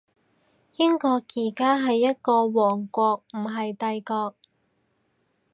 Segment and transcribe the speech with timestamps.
[0.77, 4.35] 英國而家係一個王國，唔係帝國